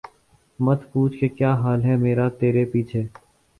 مت 0.59 0.79
پوچھ 0.91 1.15
کہ 1.19 1.27
کیا 1.37 1.53
حال 1.61 1.79
ہے 1.83 1.95
میرا 1.97 2.27
ترے 2.39 2.65
پیچھے 2.71 3.01